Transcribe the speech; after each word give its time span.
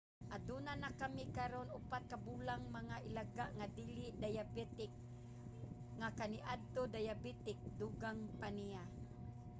"aduna 0.35 0.73
na 0.83 0.89
kami 1.01 1.23
karon 1.37 1.67
4 1.91 2.09
ka 2.11 2.17
bulang 2.27 2.63
mga 2.77 2.95
ilaga 3.09 3.45
nga 3.57 3.67
dili 3.77 4.07
dayabetik 4.21 4.93
nga 5.99 6.09
kaniadto 6.19 6.81
dayabetik, 6.95 7.59
dugang 7.79 8.19
pa 8.39 8.47
niya 8.57 8.83